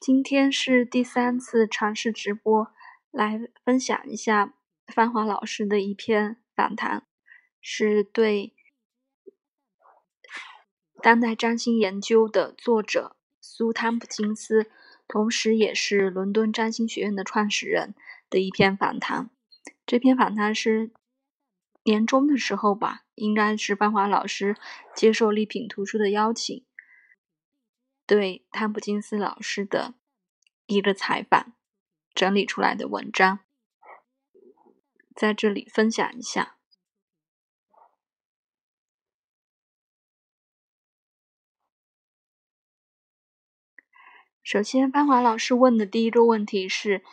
[0.00, 2.72] 今天是第三次尝试直播，
[3.10, 4.54] 来分享一下
[4.86, 7.04] 芳华老师的一篇访谈，
[7.60, 8.54] 是对
[11.02, 14.70] 当代占星研究的作者苏汤普金斯，
[15.08, 17.96] 同时也是伦敦占星学院的创始人
[18.30, 19.28] 的一篇访谈。
[19.84, 20.92] 这篇访谈是
[21.82, 24.56] 年终的时候吧，应该是芳华老师
[24.94, 26.64] 接受丽品图书的邀请。
[28.08, 29.92] 对汤普金斯老师的
[30.64, 31.52] 一个采访
[32.14, 33.40] 整理出来的文章，
[35.14, 36.56] 在这里分享一下。
[44.42, 47.04] 首先，芳华老师问的第一个问题是：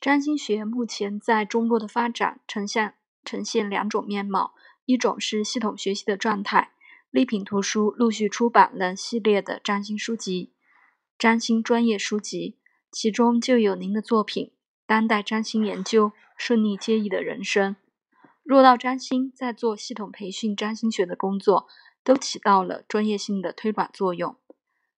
[0.00, 4.54] 占星学目前在中国的发展呈现呈现两种面貌，
[4.86, 6.72] 一种是系统学习的状态。
[7.12, 10.54] 丽品图书陆续出版了系列的占星书籍、
[11.18, 12.56] 占星专业书籍，
[12.90, 14.46] 其中就有您的作品
[14.86, 17.74] 《当代占星研究：顺利皆易的人生》。
[18.42, 21.68] 若道占星在做系统培训占星学的工作，
[22.02, 24.34] 都起到了专业性的推广作用。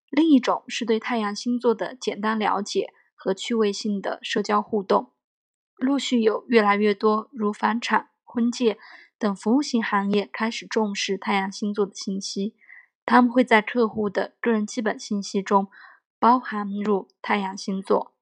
[0.09, 5.11] 另一种是对太阳星座的简单了解和趣味性的社交互动，
[5.75, 8.79] 陆续有越来越多如房产、婚介。
[9.19, 12.55] 等服务型行业开始重视太阳星座的信息，
[13.07, 15.71] 他们会在客户的个人基本信息中
[16.19, 18.15] 包含入太阳星座。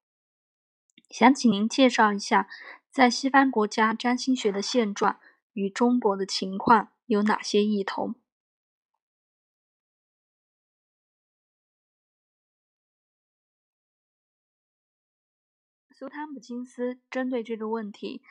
[1.10, 2.48] 想请您介绍一下，
[2.90, 5.18] 在西方国家占星学的现状
[5.52, 8.14] 与中国的情况有哪些异同？
[15.90, 18.22] 苏汤姆金斯针对这个问题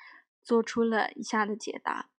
[0.43, 2.09] 做出了以下的解答。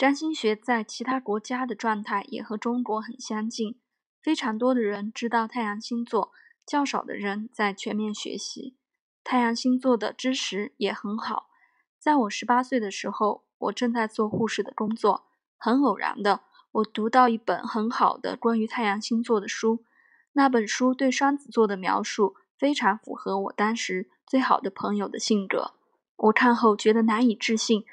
[0.00, 3.78] 占星学在其他国家的状态也和中国很相近，
[4.22, 6.32] 非常多的人知道太阳星座，
[6.64, 8.78] 较少的人在全面学习
[9.22, 11.50] 太阳星座的知识也很好。
[11.98, 15.26] 在我十八岁的时候，我正在做护士的工作，
[15.58, 19.84] 很偶然的，我读到一本很好的关于太阳星座的书，
[20.32, 25.74] 那本书对双子座的描述非常符合我当时最好的朋友的性格。
[26.16, 27.84] 我看后觉得难以置信，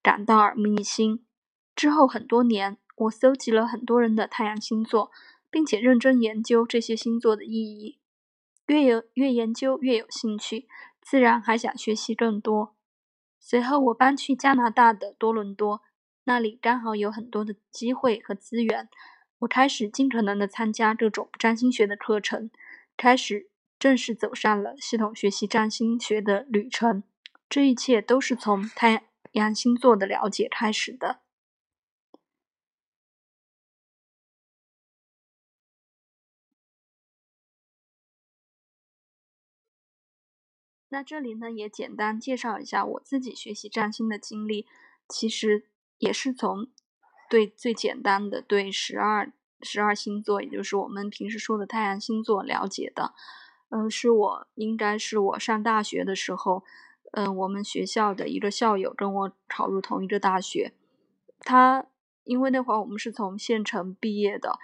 [0.00, 1.25] 感到耳目一新。
[1.76, 5.12] 之后很多年，我搜集了很多人的太阳星座，
[5.50, 7.98] 并且认真研究这些星座的意义。
[8.66, 10.66] 越有越研究越有兴趣，
[11.02, 12.74] 自然还想学习更多。
[13.38, 15.82] 随后我搬去加拿大的多伦多，
[16.24, 18.88] 那里刚好有很多的机会和资源。
[19.40, 22.50] 我开始尽可能的参加各种占星学的课程，
[22.96, 27.02] 开始正式走上了系统学习占星学的旅程。
[27.48, 31.20] 这一切都是从太阳星座的了解开始的。
[40.88, 44.66] 那这里呢，也简单介绍一下我自己学习占星的经历。
[45.08, 45.66] 其实
[45.98, 46.68] 也是从
[47.28, 49.32] 对最简单的对十二
[49.62, 53.14] 十二星座，也就是我们平时说的太阳星座了解的。
[53.70, 56.62] 嗯，是我应该是我上大学的时候，
[57.12, 60.72] 嗯，我们学校的一个校友跟我考入同一个大学。
[61.40, 61.86] 他
[62.22, 64.58] 因为那会儿我们是从县城毕业的，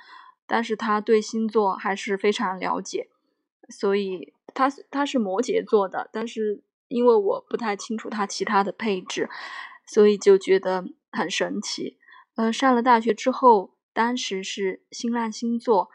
[0.47, 3.09] 但是他对星座还是非常了解，
[3.69, 4.33] 所以。
[4.55, 9.29] 他他是摩羯座的，但是因为我不太清楚他其他的配置，
[9.87, 11.99] 所以就觉得很神奇。
[12.35, 15.91] 呃，上了大学之后，当时是新浪星座，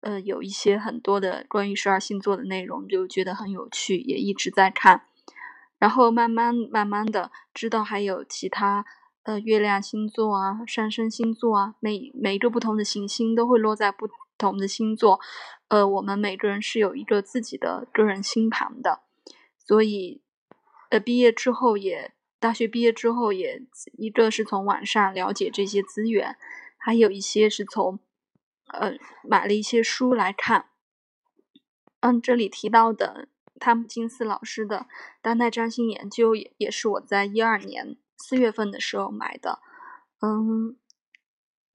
[0.00, 5.02] 呃，有一些很多的关于十二星座的内容，就觉得很有趣，也一直在看。
[5.78, 8.84] 然后慢慢慢慢的知道还有其他
[9.22, 14.06] 呃月亮星座啊、上升星座啊，每每一个不同的行星都会落在不
[14.40, 15.20] 同的星座。
[15.68, 19.02] 呃，我们每个人是有一个自己的个人星盘的，
[19.56, 20.20] 所以，
[20.88, 23.62] 呃，毕业之后也，大学毕业之后也，
[23.92, 26.36] 一个是从网上了解这些资源，
[26.76, 28.00] 还有一些是从，
[28.66, 30.70] 呃，买了一些书来看。
[32.00, 33.28] 嗯，这里提到的
[33.60, 34.78] 汤姆金斯老师的
[35.22, 39.60] 《当代占星研究》也也是我在一二年四月份的时候买的，
[40.20, 40.76] 嗯。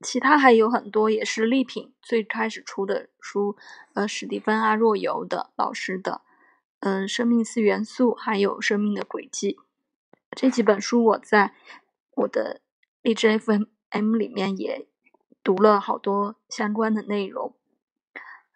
[0.02, 3.56] 其他还有很多，也是丽品最开始出的书，
[3.94, 6.20] 呃，史蒂芬阿若尤的老师的，
[6.80, 9.58] 嗯，生命四元素，还有生命的轨迹，
[10.32, 11.54] 这几本书我在
[12.14, 12.60] 我的
[13.00, 14.86] 荔枝 FM 里面也
[15.42, 17.54] 读了好多相关的内容，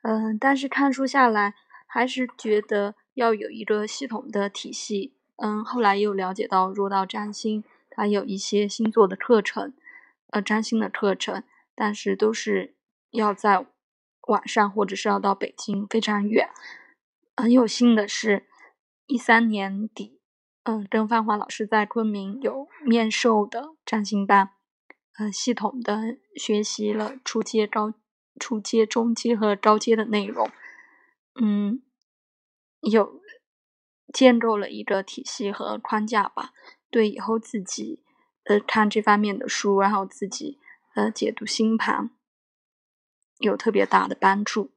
[0.03, 1.55] 嗯，但是看书下来
[1.87, 9.73] 还是觉得要有一个系统的体系，嗯，后来又了解到若道占星，它有一些星座的课程。
[10.31, 11.43] 呃，占星的课程，
[11.75, 12.77] 但是都是
[13.11, 13.67] 要在
[14.29, 16.49] 网上，或者是要到北京非常远。
[17.37, 18.47] 很有幸的是，
[19.06, 20.21] 一三年底，
[20.65, 24.50] 嗯，跟范华老师在昆明有面授的占星班，
[25.19, 27.94] 呃，系统的学习了初阶、高、
[28.38, 30.50] 初阶、中阶和高阶的内容，
[31.41, 31.83] 嗯，
[32.83, 33.21] 有
[34.12, 36.53] 建构了一个体系和框架吧，
[36.91, 38.03] 对以后自己
[38.50, 40.58] 呃看这方面的书，然后自己
[40.97, 42.11] 呃解读星盘，
[43.38, 44.73] 有特别大的帮助。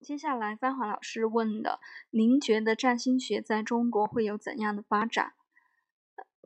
[0.00, 1.78] 接下来，芳华老师问的：
[2.10, 5.34] 您觉得占星学在中国会有怎样的发展？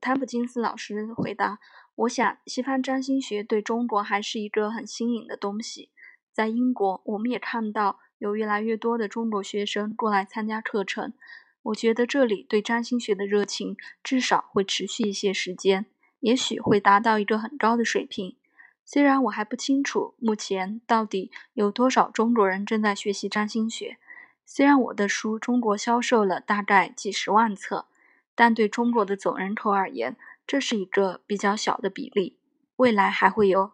[0.02, 1.58] 汤普金斯老师回答：
[1.96, 5.90] 我想，西方占星学对中国还是一个很新颖的东西。
[6.30, 11.14] 在英国，我们也看到有越来越多的中国学生过来参加课程。
[11.62, 15.86] 我觉得这里对占星学的热情至少会持续一些时间，
[16.20, 18.36] 也许会达到一个很高的水平。
[18.84, 23.96] 虽然我还不清楚目前到底有多少中国人正在学习占星学，
[24.44, 27.86] 虽然我的书中国销售了大概几十万册，
[28.34, 30.16] 但对中国的总人口而言，
[30.46, 32.38] 这是一个比较小的比例。
[32.76, 33.72] 未来还会有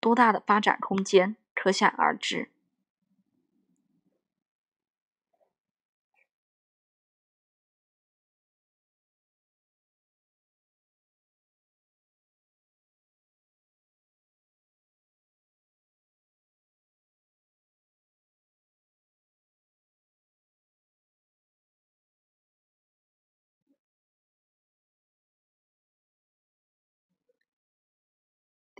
[0.00, 2.50] 多大的发展空间，可想而知。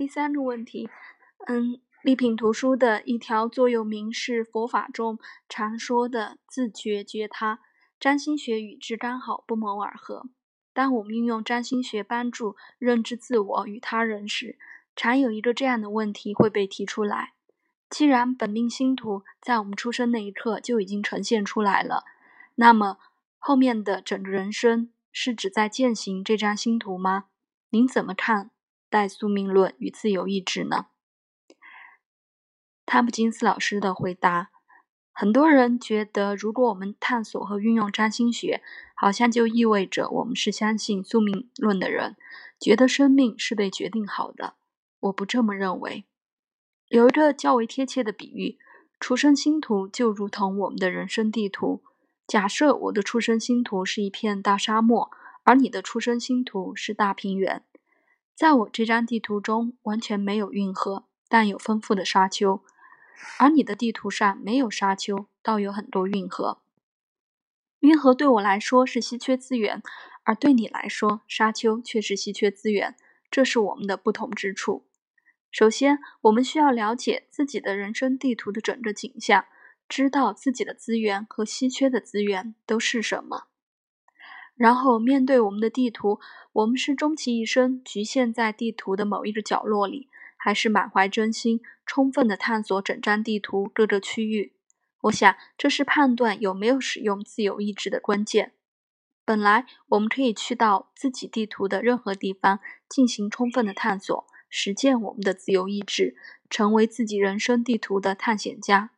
[0.02, 0.90] 第三个问题，
[1.46, 5.16] 嗯，丽品图书的一条座右铭是佛法中
[5.48, 7.60] 常说的“自觉觉他”，
[8.00, 10.24] 占星学与之刚好不谋而合。
[10.72, 14.58] 当我们运用占星学帮助认知自我与他人时，
[14.96, 17.34] 常有一个这样的问题会被提出来：
[17.88, 22.02] 既然本命星图在我们出生那一刻就已经呈现出来了，
[22.56, 22.98] 那么
[23.38, 27.26] 后面的整个人生是指在践行这张星图吗？
[27.70, 28.50] 您怎么看？
[28.92, 30.88] 代宿命论与自由意志呢？
[32.84, 34.50] 汤普金斯老师的回答：
[35.12, 38.62] 很多人觉得，如果我们探索和运用占星学，
[38.94, 42.16] 好像就意味着我们是相信宿命论的人，
[42.60, 44.56] 觉得生命是被决定好的。
[45.00, 46.04] 我不这么认为。
[46.88, 48.58] 有一个较为贴切的比喻：
[49.00, 51.82] 出生星图就如同我们的人生地图。
[52.26, 55.10] 假设我的出生星图是一片大沙漠，
[55.44, 57.64] 而你的出生星图是大平原。
[58.34, 62.62] 在我这张地图中，完全没有运河，但有丰富的沙丘；
[63.38, 66.60] 而你的地图上没有沙丘，倒有很多运河。
[67.80, 69.82] 运河对我来说是稀缺资源，
[70.24, 72.96] 而对你来说，沙丘却是稀缺资源。
[73.30, 74.86] 这是我们的不同之处。
[75.50, 79.46] 首先，我们需要了解自己的人生地图的整个景象，
[79.88, 83.48] 知道自己的资源和稀缺的资源都是什么。
[84.54, 86.20] 然后面对我们的地图，
[86.52, 94.54] 我们是终其一生局限在地图的某一个角落里，还是满怀真心，充分的探索整张地图各个区域？
[95.02, 98.52] 我想这是判断有没有使用自由意志的关键。
[99.24, 106.16] 本来我们可以去到自己地图的任何地方进行充分的探索，实践我们的自由意志，
[106.50, 108.90] 成为自己人生地图的探险家。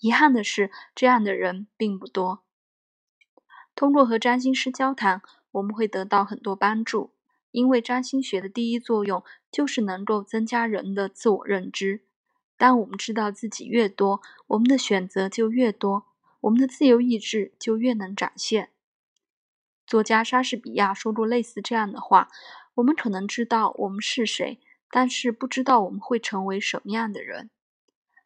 [0.00, 2.45] 遗憾的是，这样的人并不多。
[3.76, 5.20] 通过和占星师交谈，
[5.52, 7.12] 我们会得到很多帮助。
[7.52, 12.02] 因为占星学的第一作用就是能够增加人的自我认知。
[12.56, 16.06] 当我们知道自己越多，我们的选择就越多，
[16.40, 18.70] 我们的自由意志就越能展现。
[19.86, 22.28] 作家莎士比亚说过类似这样的话
[22.76, 24.58] ：“我们可能知道我们是谁，
[24.90, 27.50] 但是不知道我们会成为什么样的人。”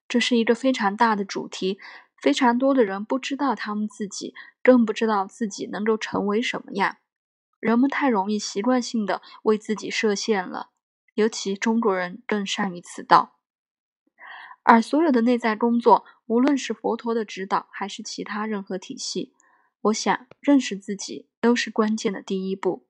[0.09, 1.78] 这是一个非常大的主题。
[2.21, 6.97] 非常多的人不知道他们自己，更不知道自己能够成为什么样。
[7.59, 10.71] 人们太容易习惯性的为自己设限了，
[11.14, 13.37] 尤其中国人更善于此道。
[14.62, 19.35] 而所有的内在工作，无论是佛陀的指导，还是其他任何体系，
[19.83, 22.87] 我想认识自己都是关键的第一步。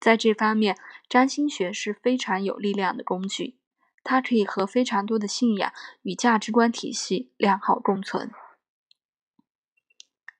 [0.00, 3.58] 在这方面，占星学是非常有力量的工具，
[4.02, 5.72] 它可以和非常多的信仰
[6.02, 8.30] 与价值观体系良好共存。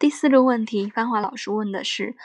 [0.00, 2.16] 第四个问题，芳华老师问的是：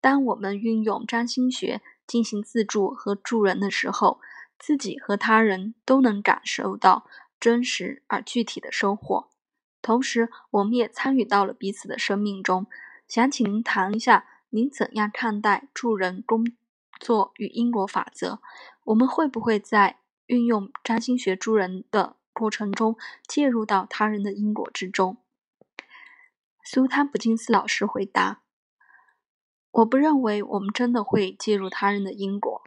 [0.00, 4.20] 当我们运用占星学进行自助和助人的时候，
[4.56, 7.08] 自己和他人都能感受到
[7.40, 9.30] 真实而具体的收获。
[9.82, 12.68] 同时，我们也参与到了彼此的生命中，
[13.08, 16.46] 想请您谈一下，您怎样看待助人工
[17.00, 18.38] 作与因果法则？
[18.84, 22.96] 我们会不会在运用占星学助人的过程中
[23.26, 25.16] 介入到他人的因果之中？
[26.70, 28.42] 苏坦普金斯老师回答
[29.72, 32.62] ：“我不认为我们真的会介入他人的因果。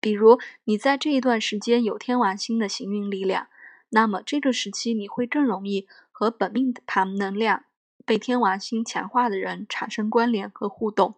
[0.00, 3.46] 比如，你在这一段时间有天王星的行运力量，
[3.90, 7.66] 那么这个时期你会更容易和本命盘能量
[8.04, 11.14] 被天王星强化的人产生关联和互动，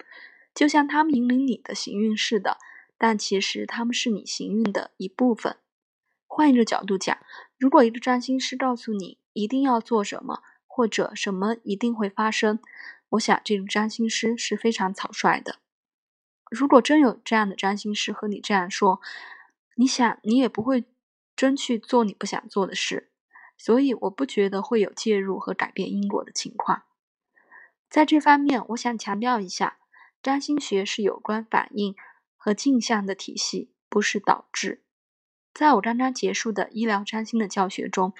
[0.55, 2.59] 就像他们引领你的行运似的。
[2.99, 5.57] 但其实他们是你行运的一部分。
[6.27, 7.17] 换一个角度讲，
[7.57, 10.43] 如果一个占星师告诉你一定要做什么，
[10.77, 12.59] 或者什么一定会发生？
[13.09, 15.57] 我想这种占星师是非常草率的。
[16.51, 19.01] 如果真有这样的占星师和你这样说，
[19.77, 20.85] 你想你也不会
[21.35, 23.11] 真去做你不想做的事。
[23.57, 26.83] 所以我不觉得会有介入和改变因果的情况。
[27.89, 29.79] 在这方面，我想强调一下，
[30.23, 31.97] 占星学是有关反应
[32.37, 34.83] 和镜像的体系，不是导致。
[35.55, 38.13] 在我刚刚结束的医疗占星的教学中。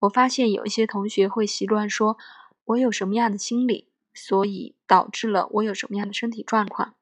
[0.00, 2.18] 我发现有一些同学会习惯说
[2.66, 6.94] ：“我有什么样的心理，所以导致了我有什么样的身体状况。”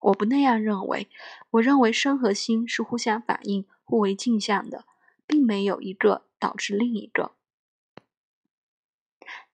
[0.00, 1.08] 我不那样认为。
[1.52, 4.84] 我认为身和心是互相反映、互为镜像的，
[5.26, 7.32] 并没有一个导致另一个。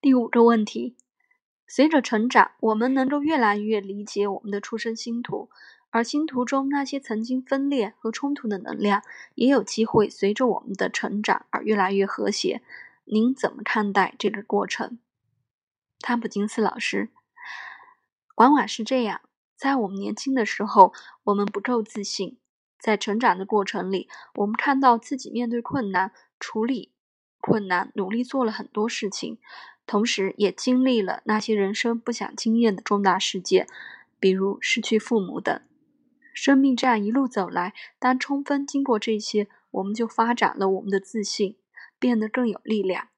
[0.00, 0.96] 第五个问题：
[1.66, 5.50] 随着成长，我们能够越来越理解我们的出生星图，
[5.90, 9.02] 而星图中那些曾经分裂和冲突的能量，
[9.34, 12.62] 也有机会随着我们的成长而越来越和谐。
[13.04, 14.98] 您怎么看待这个过程，
[15.98, 17.10] 汤普金斯老师？
[18.36, 19.20] 往往是这样，
[19.56, 20.92] 在我们年轻的时候，
[21.24, 22.38] 我们不够自信，
[22.78, 26.92] 在成长的过程里，我们看到自己面对困难、处理
[27.40, 29.38] 困难、努力做了很多事情，
[29.86, 33.66] 同时也经历了那些人生不想经验的重大事件，
[34.20, 35.60] 比如失去父母等。
[36.40, 41.56] 生命这样一路走来，当充分经过这些，我们就发展了我们的自信。
[42.00, 43.10] 变得更有力量。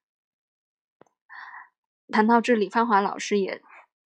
[2.08, 3.62] 谈到这里，芳华老师也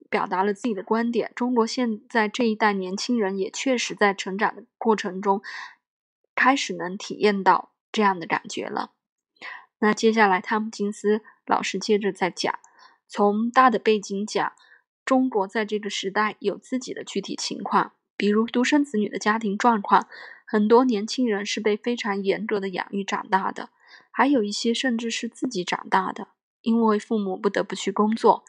[0.07, 5.41] 表达了自己的观点：中国现在这一代年轻人也确实在成长的过程中，
[6.35, 8.91] 开始能体验到这样的感觉了。
[9.79, 12.59] 那接下来，汤姆金斯老师接着再讲，
[13.07, 14.53] 从大的背景讲，
[15.03, 20.07] 中国在这个时代有自己的具体情况，比如独生子女的家庭状况，
[20.45, 23.69] 很多年轻人是被非常严格的养育长大的。
[24.11, 26.29] 还有一些甚至是自己长大的，
[26.61, 28.43] 因为父母不得不去工作，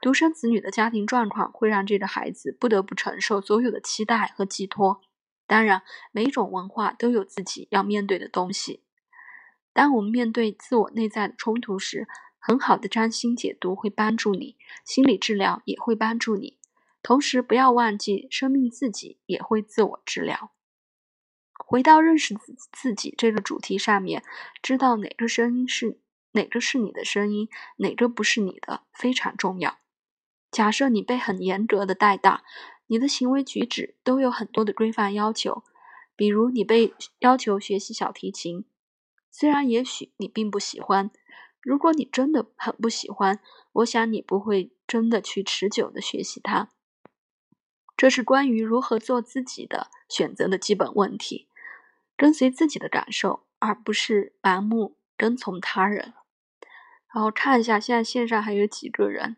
[0.00, 5.00] 独生子女的家庭状况会让这个孩子不得不承受所有的期待和寄托。
[5.46, 8.82] 当然，每种文化都有自己要面对的东西。
[9.72, 16.58] 当我们面对自我内在的冲突时，很好的占星解读会帮助你，心理治疗也会帮助你。
[17.02, 20.52] 同时，不要忘记，生命自己也会自我治疗。
[21.64, 24.22] 回到认识自自己这个主题上面，
[24.62, 25.98] 知道哪个声音是
[26.32, 29.78] 哪个是你的声音，哪个不是你的，非常重要。
[30.50, 32.44] 假设你被很严格的带大，
[32.86, 35.64] 你的行为举止都有很多的规范要求，
[36.14, 38.64] 比如你被要求学习小提琴，
[39.30, 41.10] 虽然也许你并不喜欢，
[41.60, 43.40] 如果你真的很不喜欢，
[43.72, 46.68] 我想你不会真的去持久的学习它。
[48.02, 51.46] 这是关于如何做自己的选择的基本问题。
[52.16, 56.12] 跟随自己的感受，而不是盲目跟从他人。
[57.14, 59.36] 然后看一下现在线上还有几个人，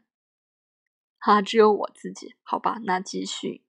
[1.19, 3.63] 哈，只有我自己，好吧，那继续。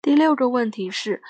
[0.00, 1.22] 第六个问题是，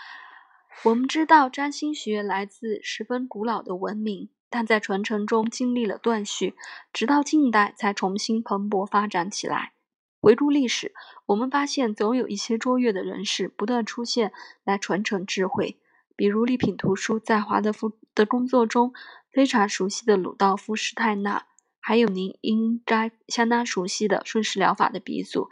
[0.84, 6.56] 我们知道占星学来自十分古老的文明，但在传承中经历了断续，
[6.90, 9.74] 直到近代才重新蓬勃发展起来。
[10.22, 10.94] 回顾历史，
[11.26, 15.80] 我们发现总有一些卓越的人士不断出现来传承智慧，
[16.14, 18.94] 比如利品图书在华德福的工作中
[19.32, 21.48] 非常熟悉的鲁道夫·施泰纳，
[21.80, 25.50] 还有您应该相当熟悉的顺势疗法的鼻祖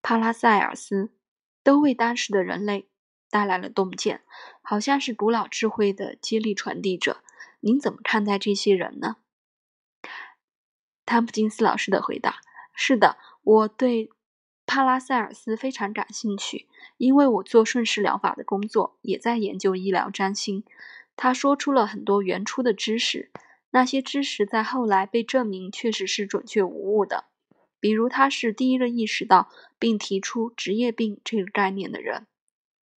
[0.00, 1.10] 帕拉塞尔斯，
[1.64, 2.88] 都为当时的人类
[3.28, 4.22] 带来了洞见，
[4.62, 7.24] 好像是古老智慧的接力传递者。
[7.58, 9.16] 您怎么看待这些人呢？
[11.04, 12.36] 汤普金斯老师的回答：
[12.76, 13.18] 是的。
[13.44, 14.10] 我对
[14.66, 20.64] 帕拉塞尔斯非常感兴趣，因为我做顺势疗法的工作，也在研究医疗占星。
[21.14, 23.30] 他说出了很多原初的知识，
[23.70, 27.26] 那些知识在后来被证明确实是准确无误的。
[27.78, 32.26] 比如，他是第一个意识到并提出职业病这个概念的人。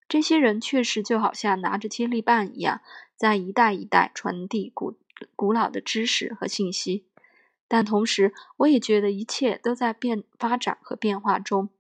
[0.09, 2.81] 这些人确实就好像拿着接力棒一样，
[3.17, 4.97] 在一代一代传递古
[5.35, 7.05] 古老的知识和信息。
[7.69, 11.71] 但同时，我也觉得一切都在变发展和变化中。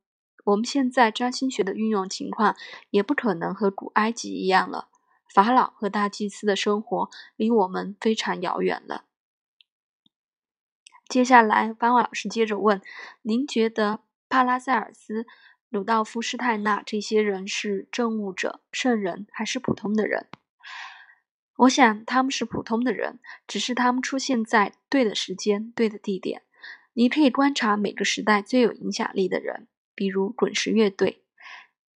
[0.45, 2.57] 我们现在占星学的运用情况
[2.90, 4.88] 也不可能和古埃及一样了。
[5.33, 9.05] 法老和大祭司的生活离我们非常遥远了。
[11.09, 12.81] 接下来，方老师接着问：
[13.23, 15.26] 您觉得帕拉塞尔斯、
[15.69, 20.26] 鲁道夫·施泰纳这些人是政务者、圣人，还是普通的人？
[21.56, 26.42] 我想他们是普通的人，只是他们出现在对的时间、对的地点。
[26.92, 31.22] 你可以观察每个时代最有影响力的人，比如滚石乐队，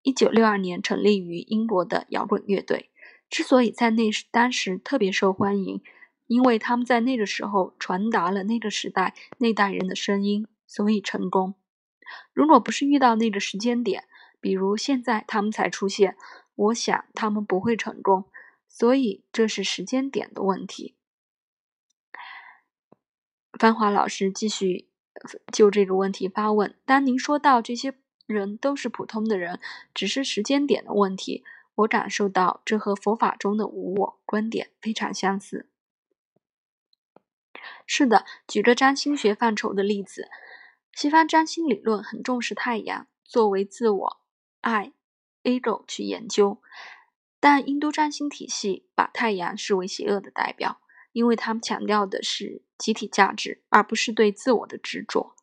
[0.02, 2.90] 一九六二年成立于英国的摇滚乐队，
[3.30, 5.82] 之所以在那时当时特别受欢迎，
[6.28, 11.56] 因为他们在那个时候传达了那个时代那代人的声音，所以成功。
[12.34, 14.06] 如果不是遇到那个时间点，
[14.42, 16.16] 比如现在他们才出现，
[16.56, 18.26] 我想他们不会成功。
[18.70, 20.96] 所以这是时间点的问题。
[23.60, 24.88] 芳华老师继续
[25.52, 27.96] 就这个问题发问：当您说到这些
[28.26, 29.60] 人都是普通的人，
[29.94, 31.44] 只是时间点的问题，
[31.76, 35.68] 我感受到这和佛法中的无我观点非常相似。
[37.86, 40.30] 是的，举个占星学范畴的例子，
[40.94, 44.22] 西方占星理论很重视太阳作为自我
[44.62, 44.94] 爱
[45.44, 46.62] ego 去研究。
[47.40, 50.82] 但印度占星体系把太阳视为邪恶的代表，
[51.14, 55.36] 因为他们强调的是集体价值，而不是对自我的执着。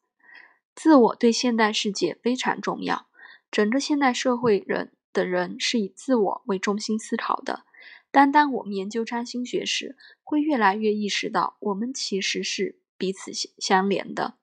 [0.74, 3.06] 自我对现代世界非常重要，
[3.50, 7.64] 整个现代社会人的人是以自我为中心思考的。
[8.10, 14.36] 但当我们研究占星学时，会越来越意识到，我们其实是彼此相连的。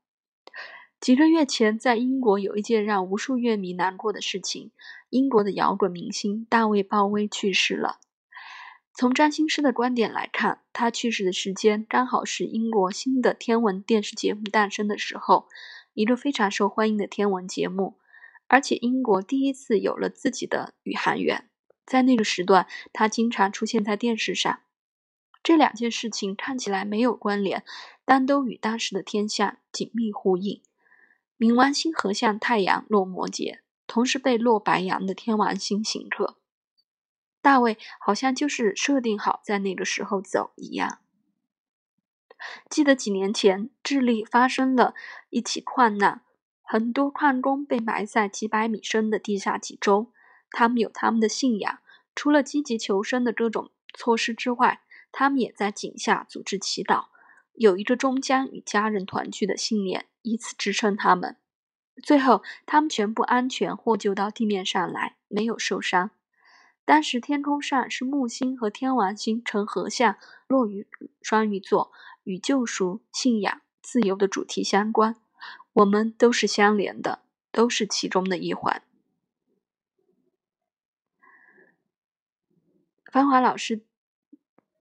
[1.04, 4.72] 几个月前，在英国有一件让无数乐迷难过的事情：
[5.10, 8.00] 英国的摇滚明星大卫·鲍威去世了。
[8.94, 15.50] 从占星师的观点来看，他去世的时间刚好是英国新的天文电视节目诞生的时候，
[15.94, 17.98] 一个非常受欢迎的天文节目，
[18.48, 21.50] 而且英国第一次有了自己的宇航员。
[21.86, 24.62] 在那个时段，他经常出现在电视上。
[25.44, 27.66] 这两件事情看起来没有关联，
[28.06, 30.62] 但都与当时的天象紧密呼应。
[31.38, 36.38] 冥王星合向太阳落摩羯，同时被落白羊的天王星刑克。
[37.42, 41.00] 大卫好像就是设定好在那个时候走一样。
[42.70, 44.94] 记得几年前，智利发生了
[45.30, 46.22] 一起矿难，
[46.62, 50.12] 很多矿工被埋在几百米深的地下几周。
[50.52, 51.80] 他们有他们的信仰，
[52.14, 57.08] 除了积极求生的各种措施之外，他们也在井下组织祈祷。
[57.54, 61.38] 有一个终将与家人团聚的信念，以此支撑他们。
[62.02, 66.10] 最后，他们全部安全获救到地面上来，没有受伤。
[66.86, 70.88] 当时天空上是木星和天王星呈合相落于
[71.22, 71.92] 双鱼座，
[72.24, 75.16] 与救赎、信仰、自由的主题相关。
[75.74, 77.20] 我们都是相连的，
[77.52, 78.82] 都是其中的一环。
[83.06, 83.86] 芳华老师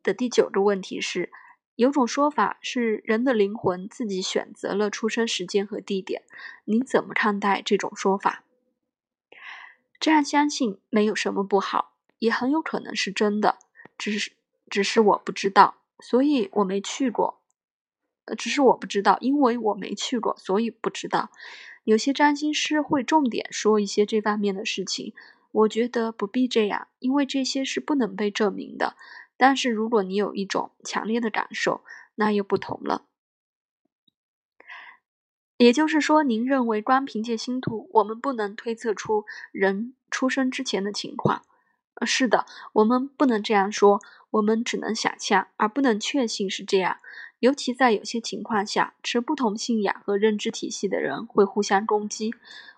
[0.03, 1.31] 的第九个问题是。
[1.77, 6.23] 有种说法是人的灵魂自己选择了出生时间和地点，
[6.65, 8.45] 您怎么看待这种说法？
[9.99, 13.59] 这样相信没有什么不好，也很有可能是真的，
[13.97, 14.33] 只是
[14.69, 17.41] 只是我不知道，所以我没去过。
[18.27, 21.31] 呃，只是我不知道，因为我没去过，所以不知道。
[21.85, 25.15] 有些占星师会重点说一些这方面的事情，
[25.51, 28.97] 我觉得不必这样，因为这些是不能被证明的。
[29.43, 31.83] 但是如果你有一种强烈的感受，
[32.15, 33.07] 那又不同了。
[35.57, 41.43] 也就是说，您认为光凭借星图，我们不能推测出人出生之前的情况？
[42.07, 44.01] 是的，我们不能这样说，
[44.31, 46.99] 我们只能想象，而不能确信是这样。
[47.41, 52.33] 尤其在有些情况下，持不同信仰和认知体系的人会互相攻击。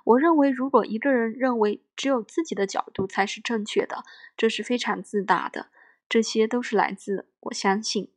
[0.05, 4.03] 我认为，如果一个人认为只有自己的角度才是正确的，
[4.35, 5.67] 这是非常自大的。
[6.09, 8.13] 这些都是来自我相信，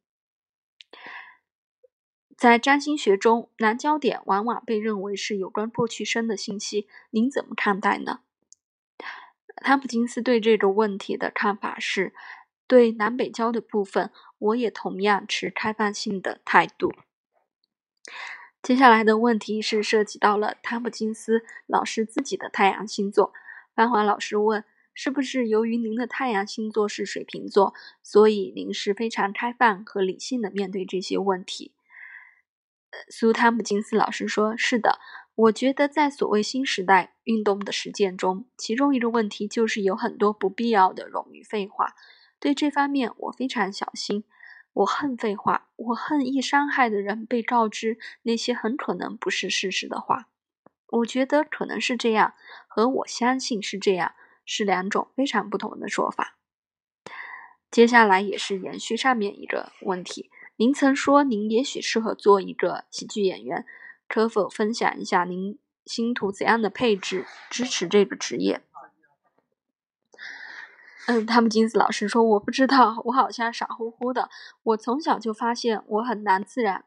[2.38, 6.88] 在占星学中，南焦点往往被认为是有关过去生的信息。
[7.10, 8.19] 您怎么看待呢？
[9.56, 12.13] 汤普金斯对这个问题的看法是：
[12.67, 16.93] 对南北焦的部分，我也同样持开放性的态度。
[18.62, 23.34] 接下来的问题是涉及到了汤普金斯老师自己的太阳星座。
[23.73, 24.63] 范华老师问。
[25.00, 31.72] 是不是由于您的太阳星座是水瓶座，所以您是非常开放和理性的面对这些问题？
[33.08, 34.98] 苏汤姆金斯老师说：“是的，
[35.36, 41.94] 我觉得在所谓新时代运动的实践中，其中一个问题就是有很多不必要的冗余废话。
[42.40, 44.24] 对这方面，我非常小心。
[44.74, 50.30] 我恨废话，我恨易伤害的人被告知那些很可能不是事实的话。
[50.88, 52.34] 我觉得可能是这样，
[52.68, 54.16] 和我相信是这样，
[54.48, 56.36] 是两种非常不同的说法。
[57.70, 63.64] 接下来也是延续上面一个问题，您曾说您也许适合做一个喜剧演员，
[64.08, 68.62] 可否分享一下您星图怎样的配置支持这个职业？
[71.08, 74.30] 嗯，他们金子老师说我不知道，我好像傻乎乎的。
[74.64, 76.86] 我从小就发现我很难自然。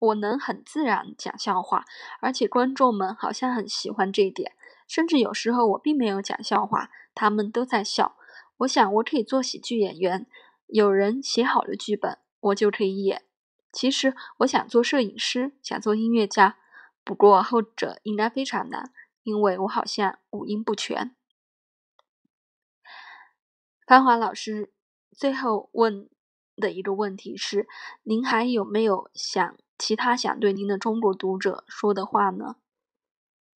[0.00, 1.84] 我能很自然讲笑话，
[2.20, 4.52] 而且观众们好像很喜欢这一点。
[4.88, 8.16] 甚至有时候我并没有讲笑话，他们都在笑。
[8.56, 10.26] 我想我可以做喜剧演员，
[10.66, 13.22] 有人写好了剧本，我就可以演。
[13.70, 16.56] 其实我想做摄影师，想做音乐家，
[17.04, 18.90] 不过后者应该非常难，
[19.22, 21.14] 因为我好像五音不全。
[23.86, 24.72] 芳华老师
[25.12, 26.08] 最后问
[26.56, 27.68] 的一个问题是：
[28.02, 29.56] 您还有没有想？
[29.78, 32.56] 其他想对您的中国读者说的话呢？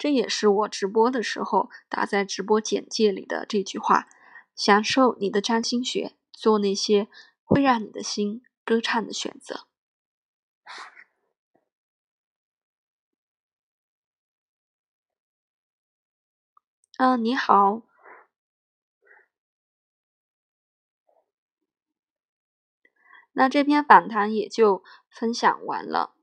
[0.03, 4.09] 这也是我直播的时候打在直播简介里的这句话：
[4.57, 7.07] 享受你的占星学，做那些
[7.45, 9.69] 会让你的心歌唱的选择。
[16.99, 17.83] 嗯，你好。
[23.35, 26.17] 那这篇访谈也就分享完了。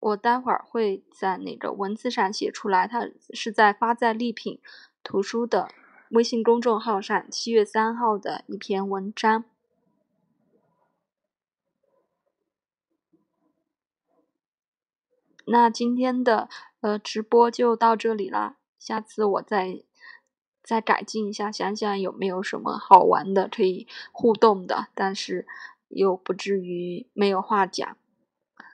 [0.00, 4.58] 我待会儿会在那个文字上写出来，它是在发在丽品
[5.04, 5.68] 图书的
[6.10, 9.44] 微信公众号上，七月三号的一篇文章。
[15.44, 16.48] 那今天的
[16.80, 19.82] 呃直播就到这里啦，下次我再
[20.62, 25.46] 再改进一下，想想有没有什么好玩的可以互动的，但是
[25.88, 27.96] 又不至于没有话讲。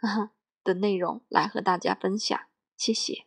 [0.66, 2.38] 的内容来和大家分享，
[2.76, 3.26] 谢谢。